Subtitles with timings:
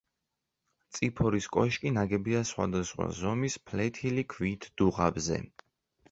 [0.99, 5.39] წიფორის კოშკი ნაგებია სხვადასხვა ზომის ფლეთილი ქვით, დუღაბზე.